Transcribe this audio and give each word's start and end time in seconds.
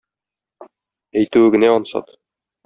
Әйтүе 1.21 1.53
генә 1.57 1.71
ансат. 1.75 2.11